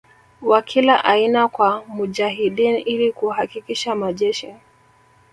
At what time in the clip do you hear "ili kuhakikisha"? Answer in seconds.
2.85-3.95